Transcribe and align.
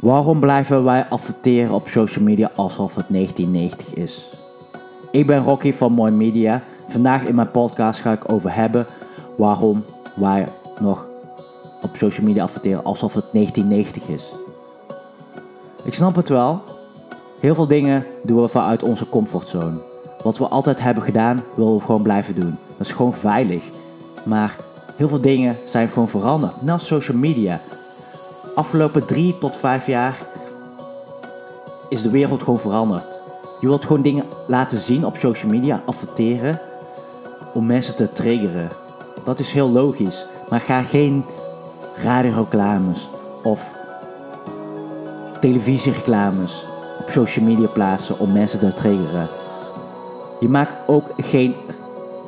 Waarom 0.00 0.40
blijven 0.40 0.84
wij 0.84 1.06
adverteren 1.08 1.74
op 1.74 1.88
social 1.88 2.24
media 2.24 2.50
alsof 2.54 2.94
het 2.94 3.06
1990 3.08 3.94
is? 3.94 4.30
Ik 5.10 5.26
ben 5.26 5.42
Rocky 5.42 5.72
van 5.72 5.92
Mooi 5.92 6.12
Media. 6.12 6.62
Vandaag 6.88 7.24
in 7.24 7.34
mijn 7.34 7.50
podcast 7.50 8.00
ga 8.00 8.12
ik 8.12 8.32
over 8.32 8.54
hebben 8.54 8.86
waarom 9.36 9.84
wij 10.14 10.46
nog 10.80 11.06
op 11.82 11.96
social 11.96 12.26
media 12.26 12.42
adverteren 12.42 12.84
alsof 12.84 13.14
het 13.14 13.24
1990 13.32 14.08
is. 14.14 14.32
Ik 15.84 15.94
snap 15.94 16.16
het 16.16 16.28
wel. 16.28 16.62
Heel 17.40 17.54
veel 17.54 17.66
dingen 17.66 18.06
doen 18.22 18.42
we 18.42 18.48
vanuit 18.48 18.82
onze 18.82 19.08
comfortzone. 19.08 19.80
Wat 20.22 20.38
we 20.38 20.48
altijd 20.48 20.80
hebben 20.80 21.02
gedaan, 21.02 21.40
willen 21.54 21.74
we 21.74 21.80
gewoon 21.80 22.02
blijven 22.02 22.34
doen. 22.34 22.58
Dat 22.76 22.86
is 22.86 22.92
gewoon 22.92 23.14
veilig. 23.14 23.62
Maar 24.24 24.56
heel 24.96 25.08
veel 25.08 25.20
dingen 25.20 25.56
zijn 25.64 25.88
gewoon 25.88 26.08
veranderd. 26.08 26.62
Net 26.62 26.80
social 26.80 27.16
media. 27.16 27.60
Afgelopen 28.58 29.06
drie 29.06 29.38
tot 29.38 29.56
vijf 29.56 29.86
jaar 29.86 30.18
is 31.88 32.02
de 32.02 32.10
wereld 32.10 32.42
gewoon 32.42 32.58
veranderd. 32.58 33.20
Je 33.60 33.66
wilt 33.66 33.84
gewoon 33.84 34.02
dingen 34.02 34.24
laten 34.46 34.78
zien 34.78 35.04
op 35.04 35.16
social 35.16 35.50
media, 35.50 35.82
adverteren, 35.86 36.60
om 37.54 37.66
mensen 37.66 37.96
te 37.96 38.12
triggeren. 38.12 38.68
Dat 39.24 39.38
is 39.38 39.52
heel 39.52 39.70
logisch. 39.70 40.26
Maar 40.48 40.60
ga 40.60 40.82
geen 40.82 41.24
radioreclames 42.02 43.08
of 43.42 43.70
televisiereclames 45.40 46.64
op 47.00 47.10
social 47.10 47.44
media 47.44 47.66
plaatsen 47.66 48.18
om 48.18 48.32
mensen 48.32 48.58
te 48.58 48.74
triggeren. 48.74 49.28
Je 50.40 50.48
maakt 50.48 50.72
ook 50.86 51.12
geen 51.16 51.54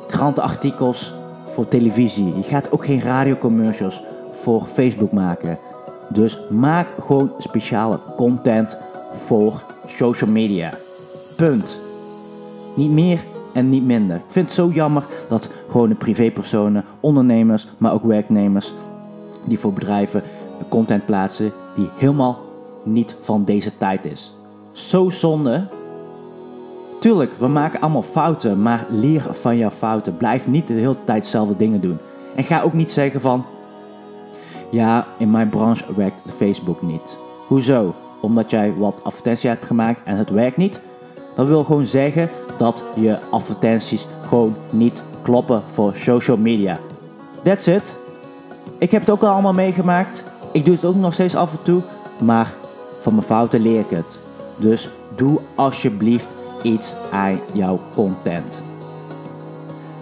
krantenartikels 0.07 1.13
voor 1.53 1.67
televisie. 1.67 2.35
Je 2.35 2.43
gaat 2.43 2.71
ook 2.71 2.85
geen 2.85 3.01
radiocommercials 3.01 4.03
voor 4.31 4.67
Facebook 4.73 5.11
maken. 5.11 5.59
Dus 6.13 6.39
maak 6.49 6.87
gewoon 6.99 7.31
speciale 7.37 7.99
content 8.17 8.77
voor 9.11 9.63
social 9.87 10.31
media. 10.31 10.73
Punt. 11.35 11.79
Niet 12.75 12.91
meer 12.91 13.19
en 13.53 13.69
niet 13.69 13.85
minder. 13.85 14.15
Ik 14.15 14.21
vind 14.27 14.45
het 14.45 14.55
zo 14.55 14.69
jammer 14.73 15.05
dat 15.27 15.49
gewone 15.69 15.95
privépersonen, 15.95 16.85
ondernemers, 16.99 17.67
maar 17.77 17.93
ook 17.93 18.03
werknemers 18.03 18.73
die 19.43 19.59
voor 19.59 19.73
bedrijven 19.73 20.23
content 20.69 21.05
plaatsen 21.05 21.51
die 21.75 21.89
helemaal 21.97 22.39
niet 22.83 23.15
van 23.19 23.43
deze 23.43 23.77
tijd 23.77 24.05
is. 24.05 24.35
Zo 24.71 25.09
zonde. 25.09 25.67
Tuurlijk, 26.99 27.31
we 27.39 27.47
maken 27.47 27.81
allemaal 27.81 28.01
fouten, 28.01 28.61
maar 28.61 28.85
leer 28.89 29.21
van 29.31 29.57
jouw 29.57 29.69
fouten. 29.69 30.17
Blijf 30.17 30.47
niet 30.47 30.67
de 30.67 30.73
hele 30.73 31.03
tijd 31.03 31.23
dezelfde 31.23 31.55
dingen 31.55 31.81
doen. 31.81 31.97
En 32.35 32.43
ga 32.43 32.61
ook 32.61 32.73
niet 32.73 32.91
zeggen 32.91 33.21
van, 33.21 33.45
ja, 34.71 35.07
in 35.17 35.31
mijn 35.31 35.49
branche 35.49 35.83
werkt 35.95 36.21
Facebook 36.37 36.81
niet. 36.81 37.17
Hoezo? 37.47 37.95
Omdat 38.19 38.49
jij 38.49 38.73
wat 38.77 39.03
advertenties 39.03 39.49
hebt 39.49 39.65
gemaakt 39.65 40.01
en 40.03 40.15
het 40.15 40.29
werkt 40.29 40.57
niet? 40.57 40.81
Dat 41.35 41.47
wil 41.47 41.63
gewoon 41.63 41.85
zeggen 41.85 42.29
dat 42.57 42.83
je 42.95 43.17
advertenties 43.29 44.07
gewoon 44.27 44.55
niet 44.71 45.03
kloppen 45.21 45.61
voor 45.71 45.95
social 45.95 46.37
media. 46.37 46.77
That's 47.43 47.67
it. 47.67 47.95
Ik 48.77 48.91
heb 48.91 49.01
het 49.01 49.09
ook 49.09 49.21
al 49.21 49.29
allemaal 49.29 49.53
meegemaakt. 49.53 50.23
Ik 50.51 50.65
doe 50.65 50.75
het 50.75 50.85
ook 50.85 50.95
nog 50.95 51.13
steeds 51.13 51.35
af 51.35 51.51
en 51.51 51.61
toe. 51.61 51.81
Maar 52.19 52.53
van 52.99 53.13
mijn 53.13 53.25
fouten 53.25 53.61
leer 53.61 53.79
ik 53.79 53.89
het. 53.89 54.19
Dus 54.57 54.89
doe 55.15 55.39
alsjeblieft 55.55 56.35
iets 56.63 56.93
aan 57.11 57.39
jouw 57.53 57.79
content. 57.95 58.63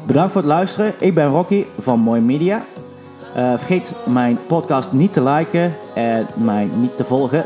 Bedankt 0.06 0.32
voor 0.32 0.42
het 0.42 0.50
luisteren. 0.50 0.94
Ik 1.00 1.16
ben 1.16 1.28
Rocky 1.28 1.66
van 1.80 2.00
Mooi 2.00 2.22
Media. 2.22 2.62
Uh, 3.38 3.54
vergeet 3.58 3.94
mijn 4.06 4.38
podcast 4.48 4.92
niet 4.92 5.14
te 5.14 5.24
liken 5.24 5.74
en 5.96 6.28
mij 6.34 6.70
niet 6.76 6.98
te 6.98 7.04
volgen. 7.04 7.46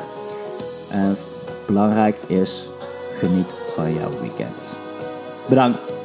En 0.92 1.18
belangrijk 1.66 2.18
is, 2.28 2.70
geniet 3.18 3.54
van 3.76 3.94
jouw 3.94 4.12
weekend. 4.22 4.76
Bedankt. 5.46 6.03